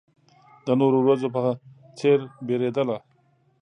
د 0.65 0.67
نورو 0.79 0.97
ورځو 1.01 1.27
په 1.35 1.41
څېر 1.97 2.19
وېرېدله. 2.47 2.97